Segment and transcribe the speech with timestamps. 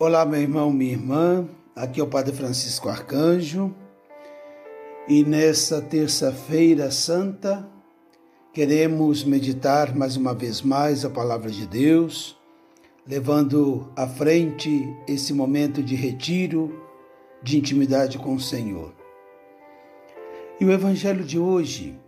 [0.00, 1.48] Olá, meu irmão, minha irmã.
[1.74, 3.74] Aqui é o Padre Francisco Arcanjo.
[5.08, 7.68] E nessa terça-feira santa,
[8.52, 12.38] queremos meditar mais uma vez mais a palavra de Deus,
[13.04, 16.80] levando à frente esse momento de retiro,
[17.42, 18.94] de intimidade com o Senhor.
[20.60, 21.98] E o evangelho de hoje,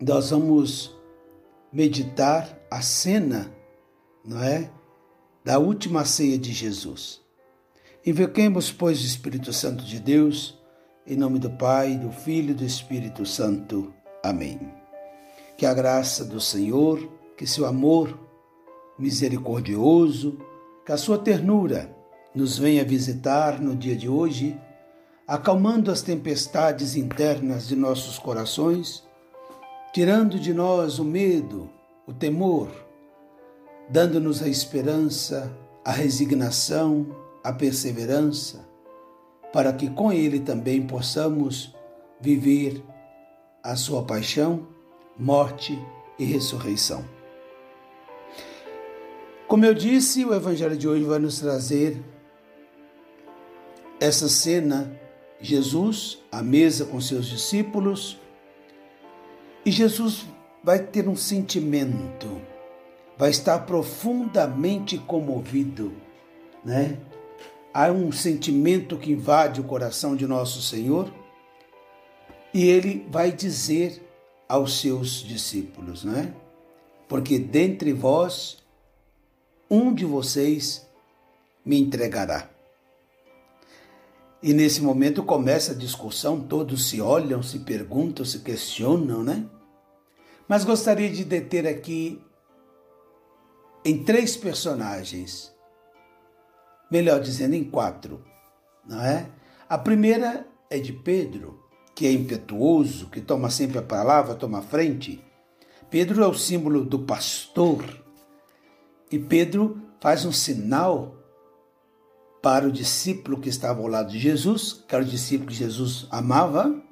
[0.00, 0.92] nós vamos
[1.72, 3.54] meditar a cena,
[4.24, 4.68] não é?
[5.44, 7.20] Da última ceia de Jesus.
[8.04, 10.58] Invoquemos, pois, o Espírito Santo de Deus,
[11.06, 13.92] em nome do Pai, do Filho e do Espírito Santo.
[14.22, 14.58] Amém.
[15.58, 18.18] Que a graça do Senhor, que seu amor
[18.98, 20.38] misericordioso,
[20.86, 21.94] que a sua ternura
[22.34, 24.58] nos venha visitar no dia de hoje,
[25.28, 29.04] acalmando as tempestades internas de nossos corações,
[29.92, 31.70] tirando de nós o medo,
[32.06, 32.83] o temor,
[33.88, 37.06] dando-nos a esperança, a resignação,
[37.42, 38.66] a perseverança,
[39.52, 41.74] para que com Ele também possamos
[42.20, 42.82] viver
[43.62, 44.66] a Sua paixão,
[45.18, 45.78] morte
[46.18, 47.04] e ressurreição.
[49.46, 52.02] Como eu disse, o Evangelho de hoje vai nos trazer
[54.00, 54.90] essa cena,
[55.40, 58.18] Jesus à mesa com seus discípulos,
[59.64, 60.26] e Jesus
[60.62, 62.40] vai ter um sentimento
[63.16, 65.92] vai estar profundamente comovido,
[66.64, 66.98] né?
[67.72, 71.12] Há um sentimento que invade o coração de nosso Senhor
[72.52, 74.00] e ele vai dizer
[74.48, 76.32] aos seus discípulos, né?
[77.08, 78.58] Porque dentre vós
[79.70, 80.86] um de vocês
[81.64, 82.48] me entregará.
[84.42, 89.46] E nesse momento começa a discussão, todos se olham, se perguntam, se questionam, né?
[90.46, 92.20] Mas gostaria de deter aqui
[93.84, 95.54] em três personagens,
[96.90, 98.24] melhor dizendo, em quatro,
[98.86, 99.28] não é?
[99.68, 101.62] A primeira é de Pedro,
[101.94, 105.22] que é impetuoso, que toma sempre a palavra, toma a frente.
[105.90, 107.84] Pedro é o símbolo do pastor.
[109.10, 111.16] E Pedro faz um sinal
[112.42, 116.06] para o discípulo que estava ao lado de Jesus, que era o discípulo que Jesus
[116.10, 116.82] amava,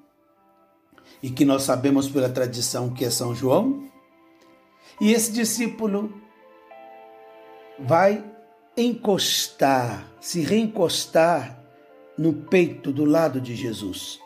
[1.22, 3.88] e que nós sabemos pela tradição que é São João.
[5.00, 6.21] E esse discípulo
[7.78, 8.24] vai
[8.76, 11.58] encostar, se reencostar
[12.16, 14.20] no peito do lado de Jesus,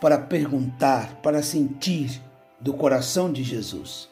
[0.00, 2.20] para perguntar, para sentir
[2.60, 4.08] do coração de Jesus.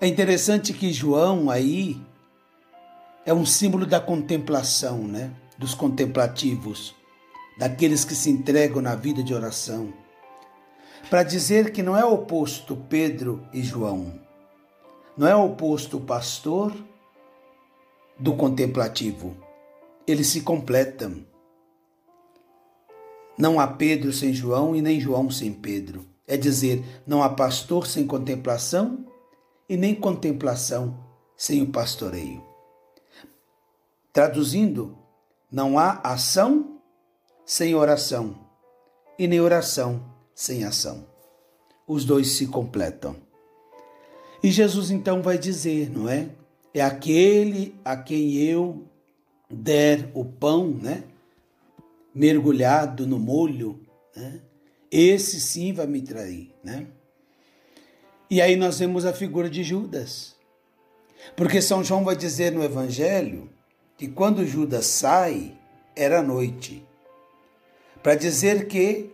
[0.00, 2.00] É interessante que João aí
[3.24, 5.30] é um símbolo da contemplação, né?
[5.56, 6.94] Dos contemplativos,
[7.58, 9.92] daqueles que se entregam na vida de oração.
[11.08, 14.18] Para dizer que não é oposto Pedro e João,
[15.16, 16.72] não é oposto o pastor
[18.22, 19.36] do contemplativo.
[20.06, 21.26] Eles se completam.
[23.36, 26.06] Não há Pedro sem João e nem João sem Pedro.
[26.24, 29.04] É dizer, não há pastor sem contemplação
[29.68, 30.96] e nem contemplação
[31.36, 32.40] sem o pastoreio.
[34.12, 34.96] Traduzindo,
[35.50, 36.80] não há ação
[37.44, 38.38] sem oração
[39.18, 40.00] e nem oração
[40.32, 41.08] sem ação.
[41.88, 43.16] Os dois se completam.
[44.40, 46.30] E Jesus então vai dizer, não é?
[46.74, 48.86] É aquele a quem eu
[49.50, 51.04] der o pão, né?
[52.14, 53.80] Mergulhado no molho,
[54.16, 54.40] né?
[54.90, 56.86] Esse sim vai me trair, né?
[58.30, 60.36] E aí nós vemos a figura de Judas.
[61.36, 63.50] Porque São João vai dizer no Evangelho
[63.96, 65.56] que quando Judas sai,
[65.94, 66.86] era noite.
[68.02, 69.10] Para dizer que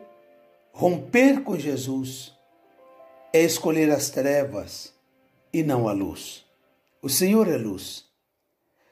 [0.72, 2.32] romper com Jesus
[3.32, 4.94] é escolher as trevas
[5.52, 6.47] e não a luz.
[7.00, 8.06] O Senhor é luz.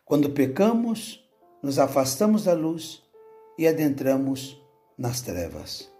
[0.04, 1.28] Quando pecamos,
[1.60, 3.02] nos afastamos da luz
[3.58, 4.56] e adentramos
[4.96, 5.92] nas trevas.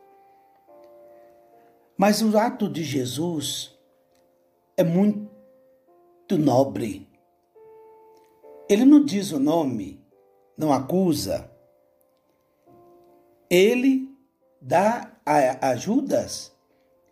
[1.97, 3.77] Mas o ato de Jesus
[4.77, 5.29] é muito
[6.39, 7.09] nobre.
[8.69, 10.01] Ele não diz o nome,
[10.57, 11.51] não acusa.
[13.51, 14.09] Ele
[14.61, 16.53] dá a, a Judas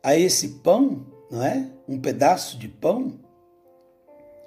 [0.05, 1.69] a esse pão, não é?
[1.89, 3.24] Um pedaço de pão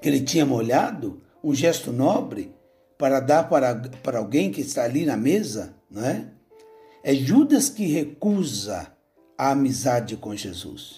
[0.01, 2.55] que ele tinha molhado, um gesto nobre
[2.97, 6.27] para dar para, para alguém que está ali na mesa, não é?
[7.03, 8.91] É Judas que recusa
[9.37, 10.97] a amizade com Jesus.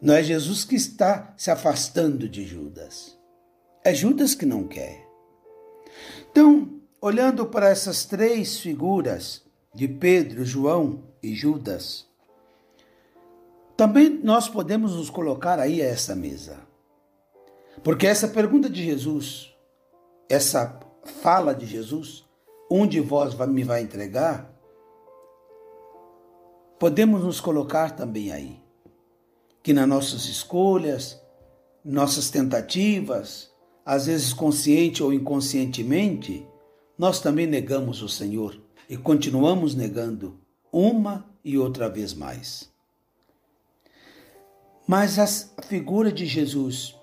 [0.00, 3.16] Não é Jesus que está se afastando de Judas.
[3.84, 5.06] É Judas que não quer.
[6.30, 9.42] Então, olhando para essas três figuras
[9.74, 12.06] de Pedro, João e Judas,
[13.76, 16.71] também nós podemos nos colocar aí a essa mesa.
[17.82, 19.52] Porque essa pergunta de Jesus,
[20.28, 20.78] essa
[21.20, 22.24] fala de Jesus,
[22.70, 24.52] um de vós me vai entregar,
[26.78, 28.60] podemos nos colocar também aí,
[29.62, 31.20] que nas nossas escolhas,
[31.84, 33.50] nossas tentativas,
[33.84, 36.46] às vezes consciente ou inconscientemente,
[36.96, 40.38] nós também negamos o Senhor e continuamos negando
[40.72, 42.70] uma e outra vez mais.
[44.86, 45.26] Mas a
[45.62, 46.94] figura de Jesus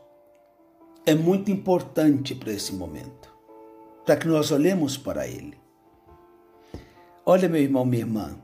[1.05, 3.33] é muito importante para esse momento,
[4.05, 5.57] para que nós olhemos para ele.
[7.25, 8.37] Olha, meu irmão, minha irmã,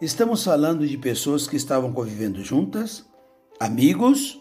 [0.00, 3.04] estamos falando de pessoas que estavam convivendo juntas,
[3.60, 4.40] amigos,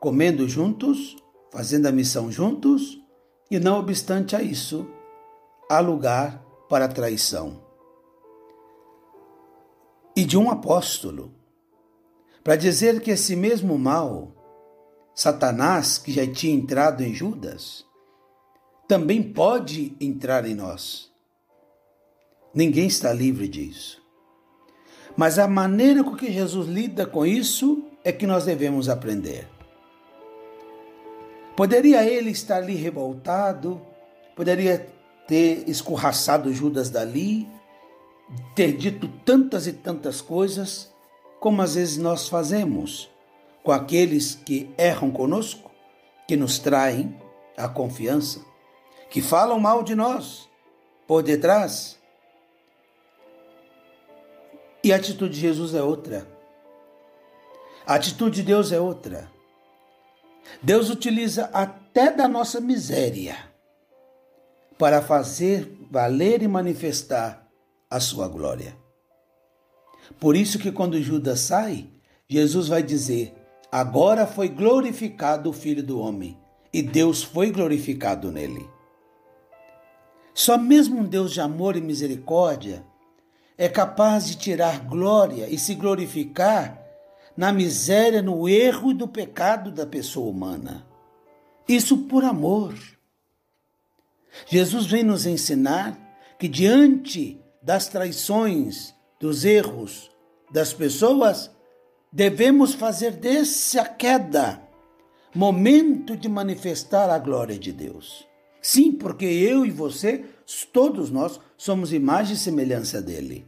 [0.00, 1.16] comendo juntos,
[1.50, 3.00] fazendo a missão juntos,
[3.50, 4.88] e não obstante a isso,
[5.68, 7.62] há lugar para traição.
[10.14, 11.34] E de um apóstolo,
[12.42, 14.32] para dizer que esse mesmo mal,
[15.16, 17.86] Satanás, que já tinha entrado em Judas,
[18.86, 21.10] também pode entrar em nós.
[22.54, 24.02] Ninguém está livre disso.
[25.16, 29.48] Mas a maneira com que Jesus lida com isso é que nós devemos aprender.
[31.56, 33.80] Poderia ele estar ali revoltado,
[34.36, 34.86] poderia
[35.26, 37.48] ter escorraçado Judas dali,
[38.54, 40.92] ter dito tantas e tantas coisas,
[41.40, 43.15] como às vezes nós fazemos
[43.66, 45.72] com aqueles que erram conosco,
[46.28, 47.20] que nos traem
[47.56, 48.40] a confiança,
[49.10, 50.48] que falam mal de nós
[51.04, 51.98] por detrás.
[54.84, 56.28] E a atitude de Jesus é outra.
[57.84, 59.28] A atitude de Deus é outra.
[60.62, 63.36] Deus utiliza até da nossa miséria
[64.78, 67.44] para fazer valer e manifestar
[67.90, 68.76] a sua glória.
[70.20, 71.90] Por isso que quando Judas sai,
[72.28, 73.34] Jesus vai dizer:
[73.76, 76.40] Agora foi glorificado o Filho do Homem,
[76.72, 78.66] e Deus foi glorificado nele.
[80.32, 82.82] Só mesmo um Deus de amor e misericórdia
[83.58, 86.82] é capaz de tirar glória e se glorificar
[87.36, 90.86] na miséria, no erro e do pecado da pessoa humana.
[91.68, 92.74] Isso por amor.
[94.46, 96.00] Jesus vem nos ensinar
[96.38, 100.10] que diante das traições, dos erros
[100.50, 101.54] das pessoas,
[102.12, 104.62] devemos fazer dessa queda
[105.34, 108.26] momento de manifestar a glória de Deus.
[108.62, 110.24] Sim, porque eu e você,
[110.72, 113.46] todos nós, somos imagem e semelhança dele.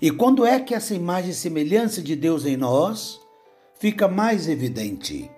[0.00, 3.20] E quando é que essa imagem e semelhança de Deus em nós
[3.78, 5.30] fica mais evidente?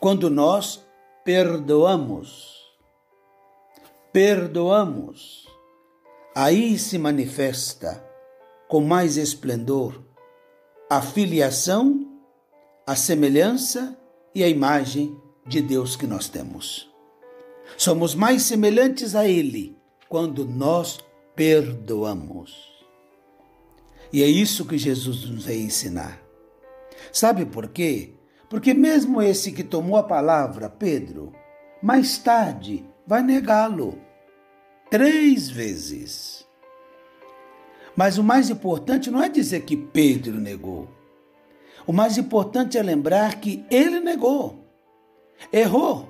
[0.00, 0.84] Quando nós
[1.24, 2.60] perdoamos.
[4.12, 5.46] Perdoamos.
[6.34, 8.04] Aí se manifesta
[8.68, 10.02] com mais esplendor
[10.92, 12.06] a filiação,
[12.86, 13.98] a semelhança
[14.34, 16.86] e a imagem de Deus que nós temos.
[17.78, 19.74] Somos mais semelhantes a Ele
[20.06, 21.00] quando nós
[21.34, 22.54] perdoamos.
[24.12, 26.20] E é isso que Jesus nos vai ensinar.
[27.10, 28.12] Sabe por quê?
[28.50, 31.32] Porque mesmo esse que tomou a palavra, Pedro,
[31.82, 33.98] mais tarde vai negá-lo
[34.90, 36.41] três vezes.
[37.96, 40.88] Mas o mais importante não é dizer que Pedro negou.
[41.86, 44.64] O mais importante é lembrar que ele negou,
[45.52, 46.08] errou,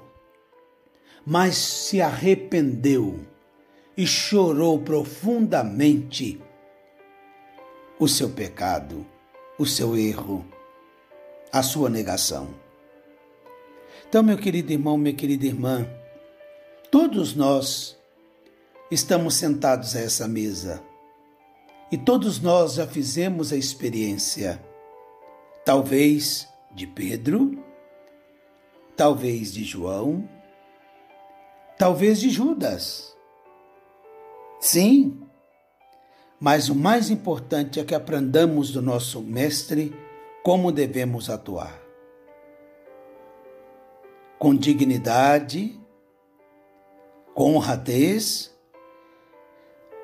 [1.24, 3.20] mas se arrependeu
[3.96, 6.40] e chorou profundamente
[7.98, 9.06] o seu pecado,
[9.58, 10.44] o seu erro,
[11.50, 12.48] a sua negação.
[14.08, 15.86] Então, meu querido irmão, minha querida irmã,
[16.90, 17.96] todos nós
[18.90, 20.82] estamos sentados a essa mesa
[21.92, 24.58] e todos nós já fizemos a experiência,
[25.62, 27.62] talvez de Pedro,
[28.96, 30.26] talvez de João,
[31.76, 33.14] talvez de Judas.
[34.58, 35.20] Sim,
[36.40, 39.94] mas o mais importante é que aprendamos do nosso Mestre
[40.42, 41.78] como devemos atuar.
[44.38, 45.78] Com dignidade,
[47.34, 48.51] com honradez,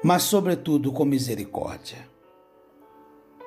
[0.03, 1.99] mas, sobretudo, com misericórdia.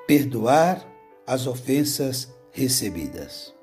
[0.07, 0.85] Perdoar
[1.25, 3.53] as ofensas recebidas.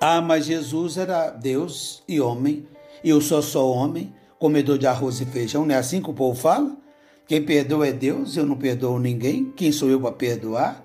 [0.00, 2.66] Ah, mas Jesus era Deus e homem,
[3.02, 6.14] e eu sou só homem, comedor de arroz e feijão, não é assim que o
[6.14, 6.76] povo fala?
[7.26, 9.52] Quem perdoa é Deus, eu não perdoo ninguém.
[9.54, 10.82] Quem sou eu para perdoar?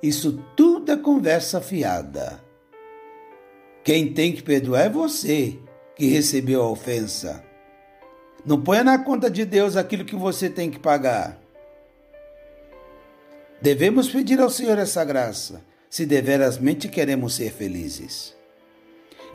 [0.00, 2.40] Isso tudo é conversa fiada.
[3.82, 5.58] Quem tem que perdoar é você
[5.96, 7.44] que recebeu a ofensa.
[8.44, 11.38] Não ponha na conta de Deus aquilo que você tem que pagar.
[13.60, 18.34] Devemos pedir ao Senhor essa graça, se deverasmente queremos ser felizes.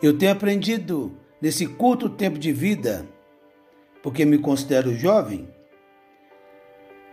[0.02, 3.08] Eu tenho aprendido nesse curto tempo de vida
[4.02, 5.48] porque me considero jovem,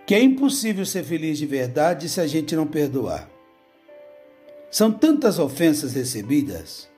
[0.06, 3.30] que é impossível ser feliz de verdade se a gente não perdoar.
[4.70, 6.88] São tantas ofensas recebidas,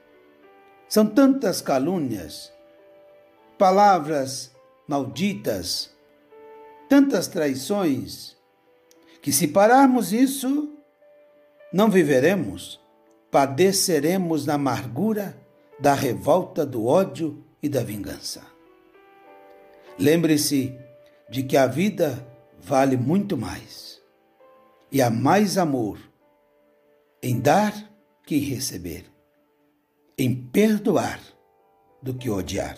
[0.88, 2.52] são tantas calúnias,
[3.58, 4.53] palavras
[4.86, 5.90] malditas,
[6.88, 8.36] tantas traições,
[9.22, 10.70] que se pararmos isso,
[11.72, 12.80] não viveremos,
[13.30, 15.36] padeceremos na amargura
[15.78, 18.42] da revolta, do ódio e da vingança.
[19.98, 20.78] Lembre-se
[21.28, 22.26] de que a vida
[22.60, 24.00] vale muito mais
[24.90, 25.98] e há mais amor
[27.22, 27.72] em dar
[28.24, 29.06] que receber,
[30.16, 31.20] em perdoar
[32.02, 32.76] do que odiar.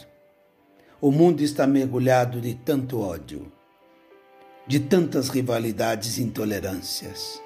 [0.98, 3.52] O mundo está mergulhado de tanto ódio,
[4.66, 7.38] de tantas rivalidades e intolerâncias.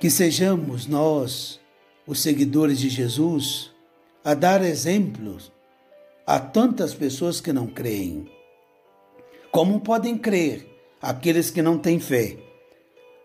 [0.00, 1.60] Que sejamos nós,
[2.04, 3.70] os seguidores de Jesus,
[4.24, 5.52] a dar exemplos
[6.26, 8.28] a tantas pessoas que não creem.
[9.52, 10.68] Como podem crer
[11.00, 12.36] aqueles que não têm fé,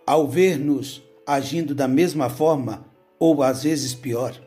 [0.06, 2.86] ao ver-nos agindo da mesma forma
[3.18, 4.40] ou às vezes pior.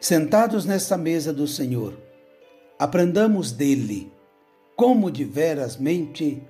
[0.00, 2.01] Sentados nesta mesa do Senhor,
[2.82, 4.10] aprendamos dele
[4.74, 6.42] como de verasmente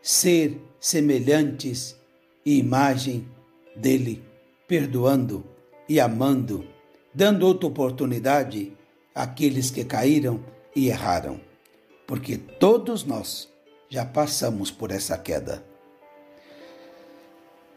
[0.00, 1.94] ser semelhantes
[2.42, 3.28] e imagem
[3.76, 4.24] dele,
[4.66, 5.44] perdoando
[5.86, 6.66] e amando,
[7.12, 8.72] dando outra oportunidade
[9.14, 10.42] àqueles que caíram
[10.74, 11.38] e erraram,
[12.06, 13.46] porque todos nós
[13.90, 15.62] já passamos por essa queda.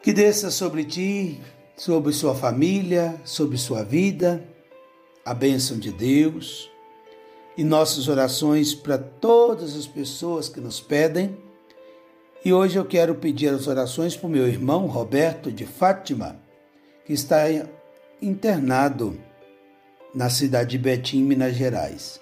[0.02, 1.42] Que desça sobre ti,
[1.76, 4.42] sobre sua família, sobre sua vida,
[5.26, 6.72] a bênção de Deus
[7.58, 11.36] e nossas orações para todas as pessoas que nos pedem.
[12.46, 16.40] E hoje eu quero pedir as orações para o meu irmão Roberto de Fátima,
[17.06, 17.46] que está
[18.22, 19.20] internado
[20.14, 22.22] na cidade de Betim, Minas Gerais.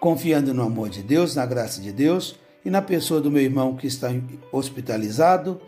[0.00, 3.76] Confiando no amor de Deus, na graça de Deus e na pessoa do meu irmão
[3.76, 4.08] que está
[4.50, 5.60] hospitalizado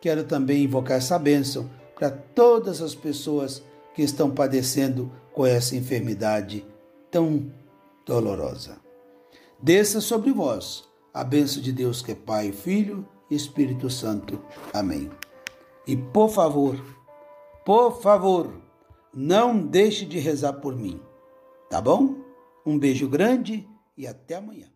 [0.00, 3.62] quero também invocar essa bênção para todas as pessoas
[3.94, 6.64] que estão padecendo com essa enfermidade
[7.10, 7.52] tão
[8.06, 8.78] dolorosa.
[9.62, 14.40] Desça sobre vós a bênção de Deus que é Pai, Filho e Espírito Santo.
[14.72, 15.10] Amém.
[15.86, 16.76] E por favor,
[17.64, 18.52] por favor,
[19.12, 21.00] não deixe de rezar por mim,
[21.68, 22.16] tá bom?
[22.64, 24.70] Um beijo grande e até amanhã.